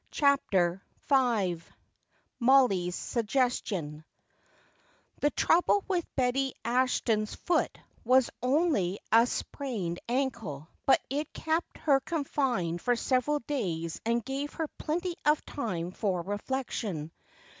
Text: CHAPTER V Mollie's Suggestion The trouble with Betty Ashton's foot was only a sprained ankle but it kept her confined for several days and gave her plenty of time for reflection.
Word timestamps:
CHAPTER 0.09 0.81
V 1.09 1.61
Mollie's 2.39 2.95
Suggestion 2.95 4.03
The 5.19 5.29
trouble 5.29 5.83
with 5.87 6.07
Betty 6.15 6.55
Ashton's 6.65 7.35
foot 7.35 7.77
was 8.03 8.31
only 8.41 8.97
a 9.11 9.27
sprained 9.27 9.99
ankle 10.09 10.67
but 10.87 10.99
it 11.11 11.31
kept 11.33 11.77
her 11.77 11.99
confined 11.99 12.81
for 12.81 12.95
several 12.95 13.41
days 13.41 14.01
and 14.03 14.25
gave 14.25 14.53
her 14.53 14.67
plenty 14.79 15.13
of 15.23 15.45
time 15.45 15.91
for 15.91 16.23
reflection. 16.23 17.11